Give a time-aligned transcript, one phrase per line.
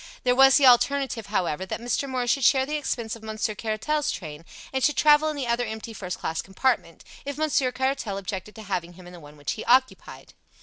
[0.23, 2.09] There was the alternative, however, that Mr.
[2.09, 5.63] Moore should share the expense of Monsieur Caratal's train, and should travel in the other
[5.67, 9.51] empty first class compartment, if Monsieur Caratal objected to having him in the one which
[9.51, 10.33] he occupied.